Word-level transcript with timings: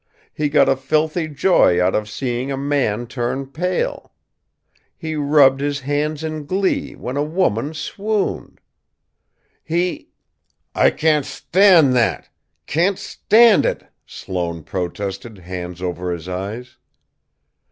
He 0.33 0.49
got 0.49 0.67
a 0.67 0.75
filthy 0.75 1.27
joy 1.27 1.79
out 1.79 1.93
of 1.93 2.09
seeing 2.09 2.51
a 2.51 2.57
man 2.57 3.05
turn 3.05 3.45
pale. 3.45 4.11
He 4.97 5.15
rubbed 5.15 5.61
his 5.61 5.81
hands 5.81 6.23
in 6.23 6.47
glee 6.47 6.93
when 6.95 7.17
a 7.17 7.23
woman 7.23 7.75
swooned. 7.75 8.59
He" 9.63 10.09
"I 10.73 10.89
can't 10.89 11.27
stand 11.27 11.95
that 11.97 12.29
can't 12.65 12.97
stand 12.97 13.63
it!" 13.63 13.89
Sloane 14.07 14.63
protested, 14.63 15.37
hands 15.37 15.83
over 15.83 16.11
his 16.11 16.27
eyes. 16.27 16.77